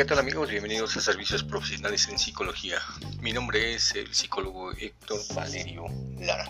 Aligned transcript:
¿qué 0.00 0.06
tal 0.06 0.18
amigos? 0.18 0.48
Bienvenidos 0.48 0.96
a 0.96 1.02
Servicios 1.02 1.44
Profesionales 1.44 2.08
en 2.08 2.18
Psicología. 2.18 2.78
Mi 3.20 3.34
nombre 3.34 3.74
es 3.74 3.94
el 3.94 4.14
psicólogo 4.14 4.72
Héctor 4.72 5.20
Valerio 5.34 5.84
Lara. 6.18 6.46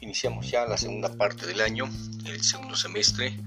Iniciamos 0.00 0.50
ya 0.50 0.64
la 0.64 0.78
segunda 0.78 1.14
parte 1.14 1.44
del 1.44 1.60
año, 1.60 1.90
el 2.24 2.42
segundo 2.42 2.74
semestre, 2.74 3.38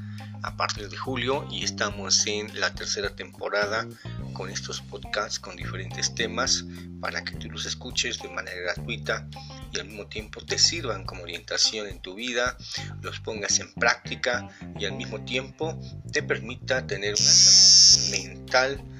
a 0.43 0.55
partir 0.55 0.87
de 0.87 0.97
julio 0.97 1.47
y 1.49 1.63
estamos 1.63 2.27
en 2.27 2.59
la 2.59 2.75
tercera 2.75 3.15
temporada 3.15 3.87
con 4.33 4.51
estos 4.51 4.81
podcasts 4.81 5.39
con 5.39 5.55
diferentes 5.55 6.13
temas 6.13 6.63
para 7.01 7.23
que 7.23 7.37
tú 7.37 7.49
los 7.49 7.65
escuches 7.65 8.21
de 8.21 8.29
manera 8.29 8.75
gratuita 8.75 9.27
y 9.73 9.79
al 9.79 9.87
mismo 9.87 10.05
tiempo 10.05 10.41
te 10.41 10.59
sirvan 10.59 11.05
como 11.05 11.23
orientación 11.23 11.87
en 11.87 12.03
tu 12.03 12.13
vida, 12.13 12.55
los 13.01 13.19
pongas 13.19 13.59
en 13.61 13.73
práctica 13.73 14.47
y 14.77 14.85
al 14.85 14.91
mismo 14.91 15.25
tiempo 15.25 15.75
te 16.13 16.21
permita 16.21 16.85
tener 16.85 17.15
una 17.19 17.31
salud 17.31 18.11
mental 18.11 18.96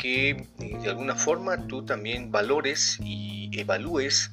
que 0.00 0.30
eh, 0.30 0.46
de 0.58 0.88
alguna 0.88 1.14
forma 1.14 1.66
tú 1.66 1.84
también 1.84 2.30
valores 2.30 2.98
y 3.02 3.50
evalúes 3.52 4.30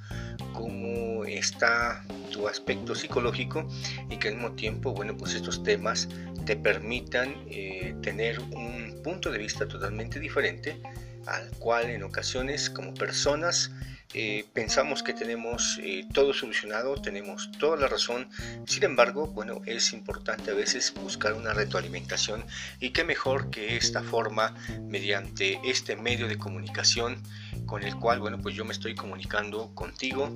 cómo 0.53 1.25
está 1.25 2.03
tu 2.31 2.47
aspecto 2.47 2.95
psicológico 2.95 3.67
y 4.09 4.17
que 4.17 4.29
al 4.29 4.35
mismo 4.35 4.53
tiempo, 4.53 4.93
bueno, 4.93 5.15
pues 5.17 5.33
estos 5.33 5.61
temas 5.63 6.07
te 6.45 6.55
permitan 6.55 7.35
eh, 7.49 7.95
tener 8.01 8.39
un 8.39 9.01
punto 9.03 9.29
de 9.29 9.37
vista 9.39 9.67
totalmente 9.67 10.19
diferente 10.19 10.79
al 11.25 11.49
cual 11.59 11.89
en 11.89 12.03
ocasiones 12.03 12.69
como 12.69 12.93
personas 12.93 13.71
eh, 14.13 14.45
pensamos 14.53 15.03
que 15.03 15.13
tenemos 15.13 15.79
eh, 15.83 16.07
todo 16.13 16.33
solucionado, 16.33 16.95
tenemos 16.95 17.51
toda 17.59 17.75
la 17.75 17.87
razón, 17.87 18.29
sin 18.65 18.85
embargo, 18.85 19.27
bueno, 19.27 19.61
es 19.65 19.91
importante 19.91 20.51
a 20.51 20.53
veces 20.53 20.93
buscar 20.93 21.33
una 21.33 21.53
retroalimentación 21.53 22.45
y 22.79 22.91
qué 22.91 23.03
mejor 23.03 23.49
que 23.49 23.75
esta 23.75 24.01
forma 24.01 24.55
mediante 24.81 25.59
este 25.65 25.97
medio 25.97 26.29
de 26.29 26.37
comunicación 26.37 27.21
con 27.65 27.83
el 27.83 27.97
cual, 27.97 28.21
bueno, 28.21 28.39
pues 28.41 28.55
yo 28.55 28.63
me 28.63 28.71
estoy 28.71 28.95
comunicando 28.95 29.75
contigo 29.75 30.33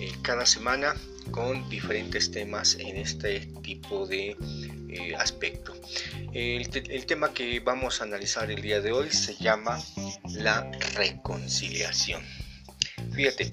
eh, 0.00 0.12
cada 0.22 0.44
semana 0.44 0.94
con 1.30 1.68
diferentes 1.68 2.32
temas 2.32 2.74
en 2.74 2.96
este 2.96 3.48
tipo 3.62 4.06
de 4.06 4.36
aspecto. 5.16 5.74
El, 6.34 6.68
el 6.90 7.06
tema 7.06 7.32
que 7.32 7.60
vamos 7.60 8.00
a 8.00 8.04
analizar 8.04 8.50
el 8.50 8.60
día 8.60 8.80
de 8.80 8.92
hoy 8.92 9.10
se 9.10 9.36
llama 9.36 9.78
la 10.24 10.70
reconciliación. 10.94 12.22
Fíjate 13.14 13.50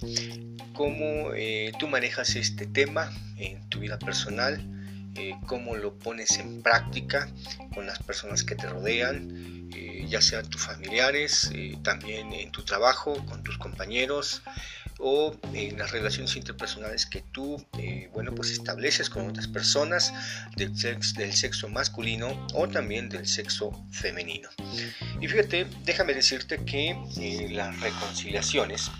cómo 0.73 1.33
eh, 1.35 1.73
tú 1.77 1.89
manejas 1.89 2.35
este 2.37 2.65
tema 2.65 3.11
en 3.35 3.67
tu 3.67 3.79
vida 3.79 3.99
personal, 3.99 4.61
eh, 5.15 5.33
cómo 5.45 5.75
lo 5.75 5.99
pones 5.99 6.37
en 6.37 6.61
práctica 6.61 7.27
con 7.73 7.85
las 7.85 7.99
personas 7.99 8.45
que 8.45 8.55
te 8.55 8.67
rodean, 8.67 9.69
eh, 9.75 10.05
ya 10.07 10.21
sean 10.21 10.49
tus 10.49 10.61
familiares, 10.61 11.51
también 11.83 12.31
en 12.31 12.51
tu 12.51 12.63
trabajo, 12.63 13.13
con 13.25 13.43
tus 13.43 13.57
compañeros 13.57 14.41
o 14.99 15.35
en 15.53 15.77
las 15.77 15.91
relaciones 15.91 16.35
interpersonales 16.37 17.05
que 17.05 17.23
tú, 17.33 17.65
bueno, 18.13 18.33
pues 18.35 18.51
estableces 18.51 19.09
con 19.09 19.29
otras 19.29 19.47
personas 19.47 20.13
del 20.55 20.73
del 20.73 21.33
sexo 21.33 21.69
masculino 21.69 22.47
o 22.53 22.67
también 22.67 23.09
del 23.09 23.27
sexo 23.27 23.71
femenino. 23.91 24.49
Y 25.21 25.27
fíjate, 25.27 25.67
déjame 25.83 26.13
decirte 26.13 26.63
que 26.65 26.97
las 27.51 27.79
reconciliaciones 27.79 28.91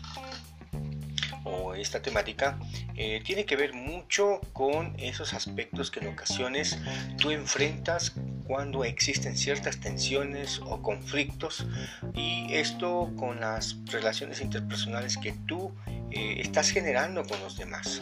esta 1.75 2.01
temática 2.01 2.59
eh, 2.95 3.21
tiene 3.25 3.45
que 3.45 3.55
ver 3.55 3.73
mucho 3.73 4.41
con 4.53 4.93
esos 4.97 5.33
aspectos 5.33 5.91
que 5.91 5.99
en 5.99 6.07
ocasiones 6.07 6.77
tú 7.17 7.31
enfrentas 7.31 8.13
cuando 8.45 8.83
existen 8.83 9.37
ciertas 9.37 9.79
tensiones 9.79 10.59
o 10.65 10.81
conflictos 10.81 11.67
y 12.15 12.51
esto 12.53 13.11
con 13.15 13.39
las 13.39 13.77
relaciones 13.85 14.41
interpersonales 14.41 15.17
que 15.17 15.33
tú 15.45 15.71
eh, 16.11 16.37
estás 16.39 16.71
generando 16.71 17.23
con 17.25 17.39
los 17.41 17.57
demás. 17.57 18.01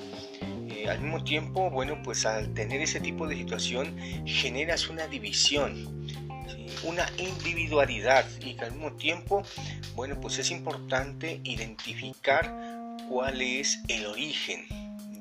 Eh, 0.70 0.90
al 0.90 1.02
mismo 1.02 1.24
tiempo, 1.24 1.70
bueno, 1.70 2.02
pues 2.02 2.26
al 2.26 2.54
tener 2.54 2.82
ese 2.82 3.00
tipo 3.00 3.28
de 3.28 3.36
situación 3.36 3.98
generas 4.26 4.90
una 4.90 5.08
división, 5.08 6.08
una 6.84 7.06
individualidad 7.18 8.26
y 8.40 8.58
al 8.60 8.72
mismo 8.72 8.94
tiempo, 8.94 9.44
bueno, 9.96 10.20
pues 10.22 10.40
es 10.40 10.52
importante 10.52 11.42
identificar 11.44 12.67
cuál 13.08 13.42
es 13.42 13.82
el 13.88 14.06
origen 14.06 14.66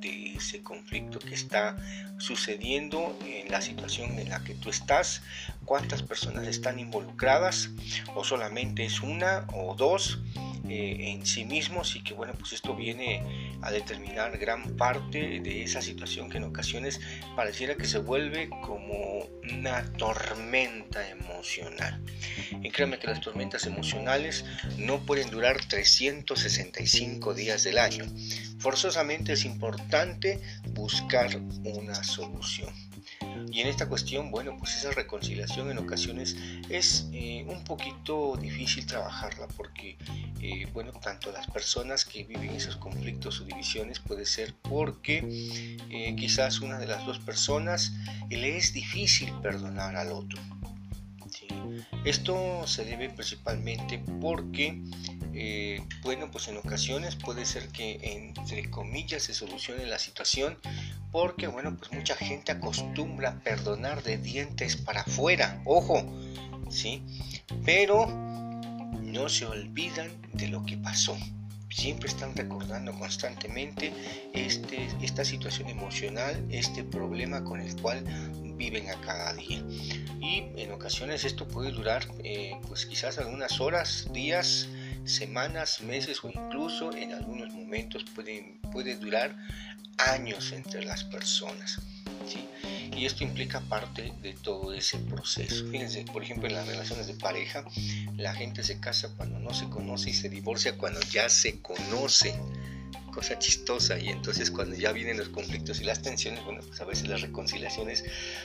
de 0.01 0.35
ese 0.37 0.63
conflicto 0.63 1.19
que 1.19 1.35
está 1.35 1.77
sucediendo 2.19 3.19
en 3.25 3.51
la 3.51 3.61
situación 3.61 4.19
en 4.19 4.29
la 4.29 4.43
que 4.45 4.55
tú 4.55 4.71
estás, 4.71 5.23
cuántas 5.65 6.03
personas 6.03 6.47
están 6.47 6.79
involucradas 6.79 7.71
o 8.15 8.25
solamente 8.25 8.85
es 8.85 9.01
una 9.01 9.47
o 9.53 9.75
dos 9.75 10.19
eh, 10.69 11.11
en 11.11 11.25
sí 11.25 11.45
mismos 11.45 11.97
y 11.97 12.03
que 12.03 12.15
bueno 12.15 12.35
pues 12.39 12.53
esto 12.53 12.75
viene 12.75 13.23
a 13.63 13.71
determinar 13.71 14.39
gran 14.39 14.77
parte 14.77 15.41
de 15.41 15.63
esa 15.63 15.83
situación 15.83 16.29
que 16.29 16.39
en 16.39 16.45
ocasiones 16.45 17.01
pareciera 17.35 17.77
que 17.77 17.87
se 17.87 17.99
vuelve 17.99 18.49
como 18.49 19.27
una 19.53 19.85
tormenta 19.93 21.09
emocional. 21.09 22.03
Y 22.63 22.71
créanme 22.71 22.99
que 22.99 23.07
las 23.07 23.21
tormentas 23.21 23.67
emocionales 23.67 24.45
no 24.79 25.05
pueden 25.05 25.31
durar 25.31 25.65
365 25.65 27.35
días 27.35 27.65
del 27.65 27.79
año. 27.79 28.05
Forzosamente 28.59 29.35
es 29.35 29.45
importante 29.45 30.41
buscar 30.75 31.37
una 31.65 32.03
solución 32.03 32.86
y 33.51 33.61
en 33.61 33.69
esta 33.69 33.89
cuestión, 33.89 34.31
bueno, 34.31 34.57
pues 34.59 34.77
esa 34.77 34.91
reconciliación 34.91 35.71
en 35.71 35.79
ocasiones 35.79 36.37
es 36.69 37.09
eh, 37.13 37.45
un 37.49 37.65
poquito 37.65 38.37
difícil 38.41 38.87
trabajarla 38.87 39.47
porque, 39.49 39.97
eh, 40.41 40.67
bueno, 40.73 40.93
tanto 40.93 41.33
las 41.33 41.47
personas 41.47 42.05
que 42.05 42.25
viven 42.25 42.51
esos 42.51 42.77
conflictos 42.77 43.41
o 43.41 43.45
divisiones 43.45 44.01
puede 44.01 44.27
ser 44.27 44.55
porque 44.63 45.77
eh, 45.91 46.17
quizás 46.17 46.61
una 46.61 46.79
de 46.79 46.87
las 46.87 47.05
dos 47.07 47.19
personas 47.19 47.93
le 48.31 48.57
es 48.57 48.73
difícil 48.73 49.33
perdonar 49.43 49.97
al 49.97 50.13
otro. 50.13 50.41
Esto 52.05 52.67
se 52.67 52.85
debe 52.85 53.11
principalmente 53.11 54.03
porque 54.21 54.81
eh, 55.39 55.83
bueno, 56.03 56.31
pues 56.31 56.49
en 56.49 56.57
ocasiones 56.57 57.15
puede 57.15 57.45
ser 57.45 57.69
que 57.69 57.99
entre 58.03 58.71
comillas 58.71 59.25
se 59.25 59.35
solucione 59.35 59.85
la 59.85 59.99
situación 59.99 60.57
porque, 61.17 61.47
bueno, 61.47 61.75
pues 61.79 61.91
mucha 61.95 62.15
gente 62.15 62.53
acostumbra 62.53 63.41
perdonar 63.43 64.03
de 64.03 64.19
dientes 64.19 64.77
para 64.77 65.01
afuera, 65.01 65.63
ojo, 65.65 66.05
¿sí? 66.69 67.03
Pero 67.65 68.07
no 68.07 69.27
se 69.31 69.47
olvidan 69.47 70.11
de 70.35 70.49
lo 70.49 70.63
que 70.67 70.77
pasó. 70.77 71.17
Siempre 71.71 72.11
están 72.11 72.37
recordando 72.37 72.93
constantemente 72.99 73.95
este, 74.35 74.91
esta 75.01 75.25
situación 75.25 75.71
emocional, 75.71 76.45
este 76.51 76.85
problema 76.85 77.43
con 77.43 77.63
el 77.63 77.75
cual 77.81 78.05
viven 78.59 78.91
a 78.91 79.01
cada 79.01 79.33
día. 79.33 79.65
Y 80.21 80.51
en 80.57 80.71
ocasiones 80.71 81.25
esto 81.25 81.49
puede 81.49 81.71
durar, 81.71 82.07
eh, 82.25 82.61
pues 82.69 82.85
quizás 82.85 83.17
algunas 83.17 83.59
horas, 83.59 84.07
días, 84.13 84.69
semanas, 85.07 85.81
meses 85.81 86.23
o 86.25 86.29
incluso 86.29 86.93
en 86.95 87.13
algunos 87.13 87.53
momentos 87.53 88.05
puede, 88.15 88.97
durar 88.97 89.37
años 89.99 90.53
entre 90.53 90.85
las 90.85 91.05
personas. 91.05 91.81
Y 92.97 93.05
esto 93.05 93.25
implica 93.25 93.61
parte 93.61 94.13
de 94.23 94.33
todo 94.33 94.73
ese 94.73 94.99
proceso. 94.99 95.67
Fíjense, 95.71 96.05
por 96.05 96.23
ejemplo, 96.23 96.49
en 96.49 96.55
las 96.55 96.67
relaciones 96.67 97.07
de 97.07 97.15
pareja, 97.15 97.65
la 98.17 98.35
gente 98.35 98.63
se 98.63 98.81
casa 98.81 99.11
cuando 99.17 99.39
no 99.39 99.53
se 99.53 99.69
conoce 99.69 100.11
y 100.11 100.15
se 100.15 100.31
divorcia 100.31 100.79
cuando 100.79 101.01
ya 101.13 101.29
se 101.29 101.61
conoce 101.61 102.35
cosa 103.13 103.39
chistosa 103.39 103.99
y 103.99 104.09
entonces 104.09 104.51
cuando 104.51 104.77
ya 104.77 104.93
vienen 104.93 105.17
los 105.17 105.31
conflictos 105.31 105.81
y 105.81 105.85
las 105.85 106.03
tensiones, 106.03 106.45
bueno, 106.45 106.61
pues 106.67 106.81
a 106.81 106.85
veces 106.85 107.09
las 107.09 107.23
reconciliaciones 107.23 108.05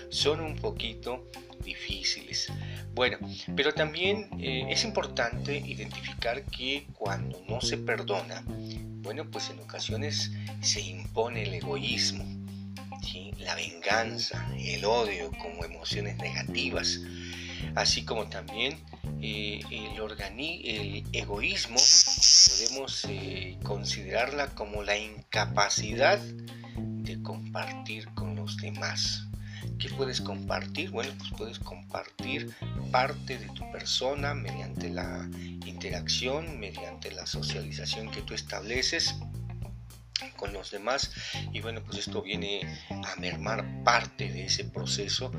son 0.09 0.39
un 0.39 0.55
poquito 0.55 1.29
difíciles. 1.63 2.51
Bueno, 2.93 3.17
pero 3.55 3.73
también 3.73 4.29
eh, 4.39 4.65
es 4.69 4.83
importante 4.83 5.57
identificar 5.57 6.43
que 6.45 6.87
cuando 6.93 7.43
no 7.47 7.61
se 7.61 7.77
perdona, 7.77 8.43
bueno, 8.45 9.29
pues 9.29 9.49
en 9.49 9.59
ocasiones 9.59 10.31
se 10.61 10.81
impone 10.81 11.43
el 11.43 11.53
egoísmo, 11.55 12.25
la 13.39 13.55
venganza, 13.55 14.47
el 14.57 14.85
odio 14.85 15.31
como 15.41 15.65
emociones 15.65 16.17
negativas, 16.17 16.99
así 17.75 18.03
como 18.03 18.27
también 18.27 18.79
eh, 19.21 19.61
el, 19.69 21.05
egoísmo 21.13 21.79
podemos 22.49 23.05
eh, 23.07 23.57
considerarla 23.63 24.47
como 24.55 24.83
la 24.83 24.97
incapacidad 24.97 26.19
de 26.77 27.21
compartir 27.21 28.07
con 28.13 28.35
los 28.35 28.57
demás. 28.57 29.27
¿Qué 29.77 29.89
puedes 29.89 30.21
compartir? 30.21 30.91
Bueno, 30.91 31.13
pues 31.17 31.31
puedes 31.37 31.59
compartir 31.59 32.55
parte 32.91 33.37
de 33.37 33.47
tu 33.49 33.71
persona 33.71 34.33
mediante 34.33 34.89
la 34.89 35.29
interacción, 35.65 36.59
mediante 36.59 37.11
la 37.11 37.25
socialización 37.25 38.11
que 38.11 38.21
tú 38.21 38.33
estableces 38.33 39.15
con 40.35 40.53
los 40.53 40.71
demás 40.71 41.11
y 41.51 41.61
bueno 41.61 41.81
pues 41.83 41.97
esto 41.99 42.21
viene 42.21 42.61
a 42.89 43.15
mermar 43.19 43.83
parte 43.83 44.31
de 44.31 44.45
ese 44.45 44.65
proceso 44.65 45.31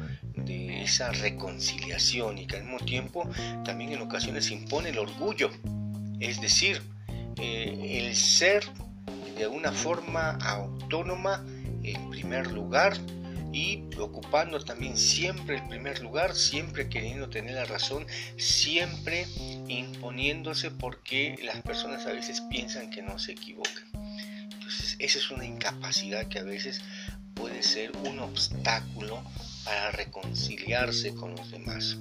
de 0.45 0.83
esa 0.83 1.13
reconciliación 1.13 2.39
y 2.39 2.47
que 2.47 2.57
al 2.57 2.65
mismo 2.65 2.79
tiempo 2.81 3.29
también 3.65 3.93
en 3.93 4.03
ocasiones 4.03 4.51
impone 4.51 4.91
el 4.91 4.99
orgullo. 4.99 5.51
Es 6.21 6.41
decir, 6.41 6.83
eh, 7.37 7.99
el 8.05 8.15
ser 8.15 8.65
de 9.37 9.45
alguna 9.45 9.73
forma 9.73 10.39
autónoma 10.43 11.45
en 11.83 12.11
primer 12.11 12.53
lugar 12.53 12.97
y 13.53 13.85
ocupando 13.99 14.65
también 14.65 14.97
siempre 14.97 15.57
el 15.57 15.69
primer 15.69 16.01
lugar, 16.01 16.35
siempre 16.35 16.89
queriendo 16.89 17.29
tener 17.29 17.55
la 17.55 17.65
razón, 17.65 18.07
siempre 18.39 19.27
imponiéndose 19.69 20.71
porque 20.71 21.39
las 21.43 21.61
personas 21.63 22.07
a 22.07 22.13
veces 22.13 22.41
piensan 22.43 22.91
que 22.91 23.03
no 23.03 23.19
se 23.19 23.33
equivocan. 23.33 23.85
Entonces, 24.53 24.97
esa 24.99 25.19
es 25.19 25.31
una 25.31 25.45
incapacidad 25.45 26.27
que 26.29 26.39
a 26.39 26.45
veces 26.45 26.81
puede 27.35 27.63
ser 27.63 27.93
un 28.09 28.21
obstáculo 28.21 29.23
para 29.65 29.91
reconciliarse 29.91 31.15
con 31.15 31.35
los 31.35 31.51
demás. 31.51 31.99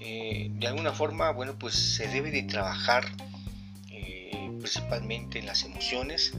Eh, 0.00 0.50
de 0.52 0.66
alguna 0.66 0.92
forma, 0.92 1.30
bueno, 1.32 1.58
pues 1.58 1.74
se 1.74 2.06
debe 2.08 2.30
de 2.30 2.42
trabajar 2.44 3.04
eh, 3.90 4.50
principalmente 4.60 5.38
en 5.38 5.46
las 5.46 5.64
emociones 5.64 6.32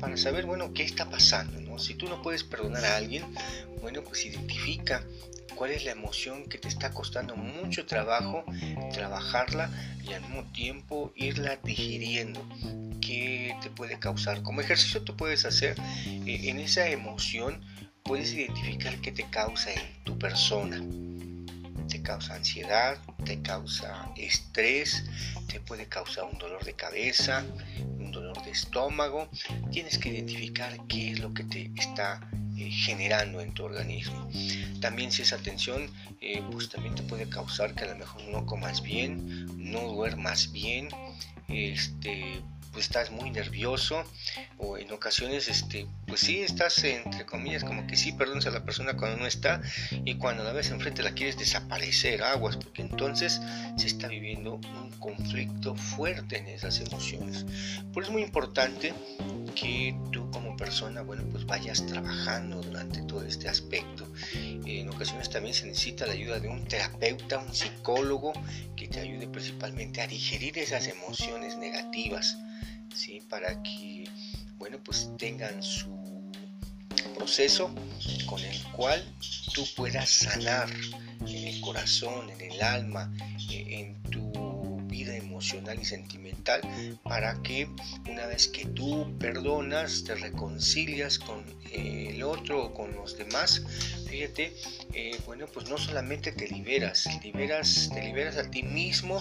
para 0.00 0.16
saber, 0.16 0.46
bueno, 0.46 0.72
qué 0.72 0.82
está 0.82 1.08
pasando, 1.08 1.60
¿no? 1.60 1.78
Si 1.78 1.94
tú 1.94 2.08
no 2.08 2.22
puedes 2.22 2.42
perdonar 2.42 2.84
a 2.84 2.96
alguien, 2.96 3.24
bueno, 3.80 4.02
pues 4.02 4.26
identifica 4.26 5.04
cuál 5.54 5.70
es 5.70 5.84
la 5.84 5.92
emoción 5.92 6.48
que 6.48 6.58
te 6.58 6.68
está 6.68 6.90
costando 6.90 7.36
mucho 7.36 7.86
trabajo 7.86 8.44
trabajarla 8.92 9.70
y 10.04 10.12
al 10.12 10.22
mismo 10.22 10.44
tiempo 10.52 11.12
irla 11.14 11.58
digiriendo. 11.62 12.44
¿Qué 13.00 13.54
te 13.62 13.70
puede 13.70 13.98
causar? 13.98 14.42
Como 14.42 14.60
ejercicio 14.60 15.02
tú 15.02 15.16
puedes 15.16 15.44
hacer 15.44 15.76
eh, 16.06 16.40
en 16.44 16.58
esa 16.58 16.88
emoción, 16.88 17.60
puedes 18.04 18.32
identificar 18.32 19.00
qué 19.00 19.12
te 19.12 19.24
causa 19.30 19.72
en 19.72 20.04
tu 20.04 20.18
persona. 20.18 20.82
Te 21.88 22.00
causa 22.02 22.34
ansiedad, 22.34 22.98
te 23.24 23.42
causa 23.42 24.10
estrés, 24.16 25.04
te 25.46 25.60
puede 25.60 25.86
causar 25.86 26.24
un 26.24 26.38
dolor 26.38 26.64
de 26.64 26.74
cabeza, 26.74 27.44
un 27.98 28.12
dolor 28.12 28.42
de 28.44 28.50
estómago. 28.50 29.28
Tienes 29.70 29.98
que 29.98 30.08
identificar 30.08 30.78
qué 30.88 31.12
es 31.12 31.20
lo 31.20 31.34
que 31.34 31.44
te 31.44 31.70
está 31.76 32.20
eh, 32.56 32.70
generando 32.70 33.40
en 33.40 33.52
tu 33.52 33.64
organismo. 33.64 34.28
También 34.80 35.12
si 35.12 35.22
esa 35.22 35.38
tensión, 35.38 35.90
eh, 36.20 36.42
pues 36.50 36.68
también 36.68 36.94
te 36.94 37.02
puede 37.02 37.28
causar 37.28 37.74
que 37.74 37.84
a 37.84 37.88
lo 37.88 37.96
mejor 37.96 38.22
no 38.30 38.46
comas 38.46 38.82
bien, 38.82 39.46
no 39.58 39.80
duermas 39.80 40.50
bien, 40.52 40.88
este, 41.48 42.42
pues 42.72 42.86
estás 42.86 43.10
muy 43.10 43.30
nervioso 43.30 44.02
o 44.58 44.78
en 44.78 44.90
ocasiones 44.92 45.48
este 45.48 45.86
pues 46.06 46.20
sí 46.20 46.40
estás 46.40 46.82
entre 46.84 47.26
comillas 47.26 47.64
como 47.64 47.86
que 47.86 47.96
sí 47.96 48.12
perdonas 48.12 48.46
a 48.46 48.50
la 48.50 48.64
persona 48.64 48.96
cuando 48.96 49.18
no 49.18 49.26
está 49.26 49.60
y 50.04 50.14
cuando 50.14 50.42
la 50.42 50.52
ves 50.52 50.70
enfrente 50.70 51.02
la 51.02 51.12
quieres 51.12 51.36
desaparecer 51.38 52.22
aguas 52.22 52.56
porque 52.56 52.82
entonces 52.82 53.40
se 53.76 53.86
está 53.86 54.08
viviendo 54.08 54.54
un 54.54 54.90
conflicto 54.98 55.74
fuerte 55.74 56.38
en 56.38 56.48
esas 56.48 56.80
emociones. 56.80 57.44
Por 57.92 58.02
eso 58.02 58.10
es 58.10 58.12
muy 58.12 58.22
importante 58.22 58.94
que 59.54 59.94
tú 60.10 60.30
como 60.30 60.56
persona 60.56 61.02
bueno 61.02 61.24
pues 61.30 61.44
vayas 61.44 61.84
trabajando 61.86 62.62
durante 62.62 63.02
todo 63.02 63.22
este 63.24 63.48
aspecto. 63.48 64.06
En 64.34 64.88
ocasiones 64.88 65.28
también 65.28 65.54
se 65.54 65.66
necesita 65.66 66.06
la 66.06 66.12
ayuda 66.12 66.40
de 66.40 66.48
un 66.48 66.64
terapeuta 66.66 67.38
un 67.38 67.54
psicólogo 67.54 68.32
que 68.76 68.88
te 68.88 69.00
ayude 69.00 69.28
principalmente 69.28 70.00
a 70.00 70.06
digerir 70.06 70.58
esas 70.58 70.86
emociones 70.86 71.56
negativas 71.58 72.38
¿sí? 72.94 73.20
para 73.28 73.62
que 73.62 74.04
bueno, 74.62 74.78
pues 74.84 75.10
tengan 75.18 75.60
su 75.60 75.90
proceso 77.16 77.74
con 78.26 78.38
el 78.38 78.62
cual 78.70 79.04
tú 79.54 79.66
puedas 79.74 80.08
sanar 80.08 80.70
en 81.20 81.48
el 81.48 81.60
corazón, 81.60 82.30
en 82.30 82.40
el 82.52 82.62
alma, 82.62 83.12
eh, 83.50 83.64
en 83.68 84.02
tu 84.04 84.80
vida 84.86 85.16
emocional 85.16 85.80
y 85.80 85.84
sentimental, 85.84 86.60
para 87.02 87.42
que 87.42 87.68
una 88.08 88.26
vez 88.26 88.46
que 88.46 88.66
tú 88.66 89.18
perdonas, 89.18 90.04
te 90.04 90.14
reconcilias 90.14 91.18
con 91.18 91.44
el 91.72 92.22
otro 92.22 92.66
o 92.66 92.72
con 92.72 92.94
los 92.94 93.18
demás, 93.18 93.62
fíjate, 94.08 94.54
eh, 94.94 95.18
bueno, 95.26 95.46
pues 95.52 95.68
no 95.68 95.76
solamente 95.76 96.30
te 96.30 96.46
liberas, 96.46 97.08
liberas, 97.24 97.90
te 97.92 98.00
liberas 98.00 98.36
a 98.36 98.48
ti 98.48 98.62
mismo 98.62 99.20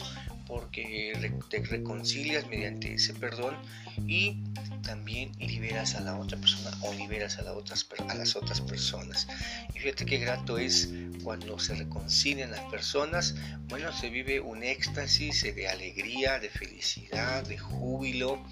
porque 0.52 1.14
te 1.50 1.60
reconcilias 1.60 2.46
mediante 2.48 2.96
ese 2.96 3.14
perdón 3.14 3.56
y 4.06 4.44
también 4.84 5.32
liberas 5.40 5.96
a 5.96 6.02
la 6.02 6.20
otra 6.20 6.38
persona 6.38 6.76
o 6.82 6.94
liberas 6.94 7.40
a, 7.40 7.54
otras, 7.54 7.88
a 8.10 8.16
las 8.16 8.36
otras 8.36 8.60
personas. 8.60 9.30
Y 9.74 9.80
fíjate 9.80 10.06
qué 10.06 10.18
grato 10.18 10.58
es 10.58 10.90
cuando 11.24 11.58
se 11.58 11.76
reconcilian 11.76 12.52
las 12.52 12.70
personas, 12.70 13.34
bueno, 13.70 13.94
se 13.94 14.10
vive 14.10 14.42
un 14.42 14.62
éxtasis 14.62 15.44
de 15.56 15.70
alegría, 15.70 16.38
de 16.40 16.50
felicidad, 16.50 17.48
de 17.48 17.58
júbilo, 17.58 18.44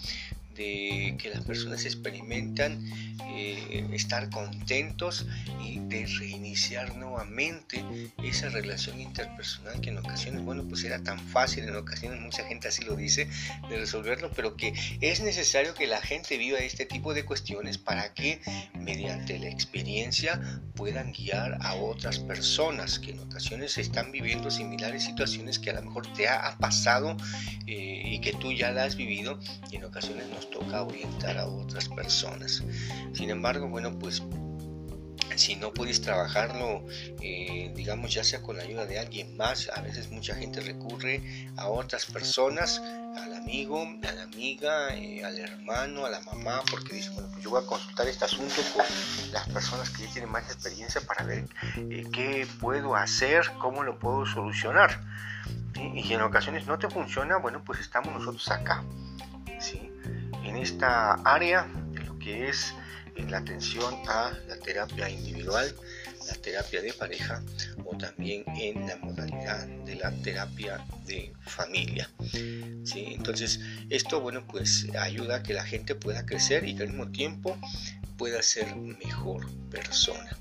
de 0.59 1.15
que 1.17 1.29
las 1.29 1.45
personas 1.45 1.85
experimentan 1.85 2.85
eh, 3.31 3.87
estar 3.93 4.29
contentos 4.29 5.25
y 5.63 5.79
de 5.79 6.05
reiniciar 6.05 6.95
nuevamente 6.97 7.83
esa 8.21 8.49
relación 8.49 8.99
interpersonal 8.99 9.79
que 9.79 9.89
en 9.89 9.99
ocasiones, 9.99 10.43
bueno, 10.43 10.65
pues 10.67 10.83
era 10.83 11.01
tan 11.01 11.17
fácil, 11.19 11.63
en 11.63 11.75
ocasiones 11.75 12.19
mucha 12.19 12.43
gente 12.43 12.67
así 12.67 12.83
lo 12.83 12.97
dice, 12.97 13.29
de 13.69 13.77
resolverlo, 13.77 14.31
pero 14.35 14.57
que 14.57 14.73
es 14.99 15.21
necesario 15.21 15.73
que 15.73 15.87
la 15.87 16.01
gente 16.01 16.37
viva 16.37 16.59
este 16.59 16.85
tipo 16.85 17.13
de 17.13 17.23
cuestiones 17.23 17.77
para 17.77 18.13
que 18.13 18.41
mediante 18.73 19.39
la 19.39 19.47
experiencia 19.47 20.61
puedan 20.75 21.13
guiar 21.13 21.57
a 21.61 21.75
otras 21.75 22.19
personas 22.19 22.99
que 22.99 23.11
en 23.11 23.19
ocasiones 23.19 23.77
están 23.77 24.11
viviendo 24.11 24.51
similares 24.51 25.05
situaciones 25.05 25.59
que 25.59 25.69
a 25.69 25.73
lo 25.73 25.83
mejor 25.83 26.11
te 26.13 26.27
ha, 26.27 26.57
pasado 26.59 27.15
eh, 27.67 28.01
y 28.05 28.19
que 28.19 28.33
tú 28.33 28.51
ya 28.51 28.71
la 28.71 28.83
has 28.83 28.95
vivido 28.95 29.39
y 29.71 29.77
en 29.77 29.85
ocasiones 29.85 30.27
nos 30.27 30.48
toca 30.51 30.83
orientar 30.83 31.37
a 31.37 31.47
otras 31.47 31.87
personas. 31.89 32.63
Sin 33.13 33.29
embargo, 33.29 33.67
bueno, 33.67 33.97
pues 33.97 34.21
si 35.39 35.55
no 35.55 35.73
puedes 35.73 36.01
trabajarlo, 36.01 36.83
eh, 37.21 37.71
digamos, 37.75 38.13
ya 38.13 38.23
sea 38.23 38.41
con 38.41 38.57
la 38.57 38.63
ayuda 38.63 38.85
de 38.85 38.99
alguien 38.99 39.37
más, 39.37 39.69
a 39.73 39.81
veces 39.81 40.11
mucha 40.11 40.35
gente 40.35 40.59
recurre 40.59 41.49
a 41.57 41.67
otras 41.67 42.05
personas, 42.05 42.81
al 43.17 43.33
amigo, 43.33 43.87
a 44.07 44.11
la 44.11 44.23
amiga, 44.23 44.93
eh, 44.95 45.23
al 45.23 45.39
hermano, 45.39 46.05
a 46.05 46.09
la 46.09 46.19
mamá, 46.21 46.61
porque 46.69 46.95
dice, 46.95 47.09
bueno, 47.11 47.29
pues 47.31 47.43
yo 47.43 47.51
voy 47.51 47.63
a 47.63 47.65
consultar 47.65 48.07
este 48.07 48.25
asunto 48.25 48.61
con 48.73 48.85
las 49.31 49.47
personas 49.49 49.89
que 49.89 50.03
ya 50.03 50.11
tienen 50.11 50.29
más 50.29 50.43
experiencia 50.51 51.01
para 51.01 51.23
ver 51.23 51.45
eh, 51.77 52.03
qué 52.11 52.47
puedo 52.59 52.95
hacer, 52.95 53.49
cómo 53.59 53.83
lo 53.83 53.97
puedo 53.97 54.25
solucionar. 54.25 55.01
Y 55.95 56.03
si 56.03 56.13
en 56.13 56.21
ocasiones 56.21 56.67
no 56.67 56.77
te 56.77 56.89
funciona, 56.89 57.37
bueno, 57.37 57.63
pues 57.63 57.79
estamos 57.79 58.13
nosotros 58.13 58.49
acá. 58.51 58.83
En 60.43 60.57
esta 60.57 61.13
área 61.23 61.67
lo 62.05 62.17
que 62.19 62.49
es 62.49 62.73
la 63.27 63.39
atención 63.39 63.93
a 64.07 64.31
la 64.47 64.57
terapia 64.57 65.09
individual, 65.09 65.75
la 66.27 66.33
terapia 66.35 66.81
de 66.81 66.93
pareja 66.93 67.43
o 67.85 67.97
también 67.97 68.43
en 68.55 68.87
la 68.87 68.95
modalidad 68.97 69.67
de 69.85 69.95
la 69.95 70.11
terapia 70.21 70.83
de 71.05 71.33
familia. 71.41 72.09
¿sí? 72.83 73.13
Entonces, 73.15 73.59
esto, 73.89 74.21
bueno, 74.21 74.45
pues 74.47 74.87
ayuda 74.99 75.37
a 75.37 75.43
que 75.43 75.53
la 75.53 75.63
gente 75.63 75.95
pueda 75.95 76.25
crecer 76.25 76.67
y 76.67 76.75
que 76.75 76.83
al 76.83 76.89
mismo 76.89 77.09
tiempo 77.11 77.57
pueda 78.17 78.41
ser 78.41 78.75
mejor 78.75 79.49
persona. 79.69 80.37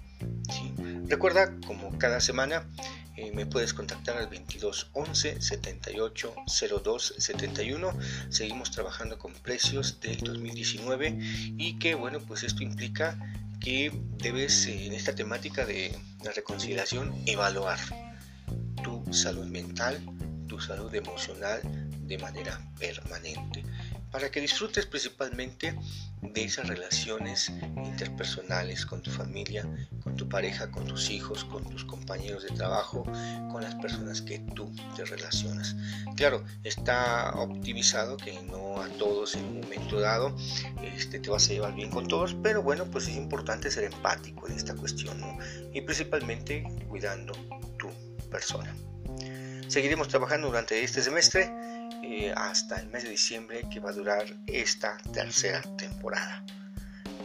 ¿sí? 0.50 0.73
Recuerda, 1.07 1.55
como 1.67 1.97
cada 1.99 2.21
semana, 2.21 2.64
me 3.32 3.47
puedes 3.47 3.75
contactar 3.75 4.16
al 4.16 4.28
22 4.28 4.90
11 4.92 5.40
78 5.40 6.35
02 6.85 7.14
71. 7.18 7.99
Seguimos 8.28 8.70
trabajando 8.70 9.18
con 9.18 9.32
precios 9.35 10.00
del 10.00 10.18
2019 10.18 11.18
y 11.56 11.78
que 11.78 11.94
bueno, 11.94 12.20
pues 12.20 12.42
esto 12.42 12.62
implica 12.62 13.18
que 13.61 13.92
debes 14.18 14.66
eh, 14.66 14.87
en 14.87 14.92
esta 14.92 15.14
temática 15.14 15.64
de 15.66 15.97
la 16.25 16.32
reconciliación 16.32 17.14
evaluar 17.26 17.78
tu 18.82 19.12
salud 19.12 19.47
mental, 19.47 20.00
tu 20.47 20.61
salud 20.61 20.94
emocional 20.94 21.61
de 22.06 22.18
manera 22.18 22.61
permanente 22.78 23.64
para 24.11 24.30
que 24.30 24.40
disfrutes 24.40 24.87
principalmente 24.87 25.75
de 26.23 26.44
esas 26.44 26.66
relaciones 26.66 27.52
interpersonales 27.85 28.87
con 28.87 29.02
tu 29.02 29.11
familia, 29.11 29.68
tu 30.18 30.28
pareja, 30.28 30.70
con 30.70 30.84
tus 30.84 31.08
hijos, 31.08 31.44
con 31.44 31.64
tus 31.70 31.87
compañeros 31.87 32.42
de 32.42 32.50
trabajo, 32.50 33.04
con 33.50 33.62
las 33.62 33.75
personas 33.76 34.20
que 34.20 34.40
tú 34.54 34.70
te 34.94 35.06
relacionas. 35.06 35.75
Claro, 36.16 36.44
está 36.64 37.32
optimizado 37.37 38.18
que 38.18 38.38
no 38.42 38.82
a 38.82 38.88
todos 38.98 39.37
en 39.37 39.44
un 39.44 39.60
momento 39.62 39.98
dado 40.00 40.37
este, 40.82 41.20
te 41.20 41.30
vas 41.30 41.48
a 41.48 41.52
llevar 41.52 41.75
bien 41.75 41.90
con 41.90 42.06
todos, 42.06 42.37
pero 42.42 42.62
bueno, 42.62 42.84
pues 42.84 43.08
es 43.08 43.16
importante 43.16 43.70
ser 43.70 43.84
empático 43.84 44.46
en 44.46 44.54
esta 44.54 44.75
cuestión 44.75 45.18
y 45.72 45.80
principalmente 45.80 46.64
cuidando 46.88 47.32
tu 47.78 47.88
persona. 48.30 48.75
Seguiremos 49.68 50.08
trabajando 50.08 50.48
durante 50.48 50.82
este 50.82 51.00
semestre 51.00 51.50
eh, 52.02 52.32
hasta 52.37 52.80
el 52.80 52.88
mes 52.88 53.04
de 53.04 53.10
diciembre 53.10 53.62
que 53.70 53.80
va 53.80 53.90
a 53.90 53.92
durar 53.92 54.25
esta 54.46 54.96
tercera 55.12 55.62
temporada. 55.76 56.44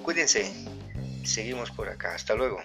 Cuídense, 0.03 0.51
seguimos 1.23 1.71
por 1.71 1.89
acá, 1.89 2.15
hasta 2.15 2.35
luego. 2.35 2.61